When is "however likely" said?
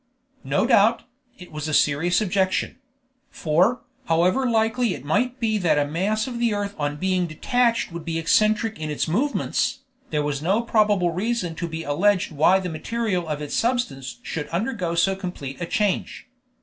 4.05-4.95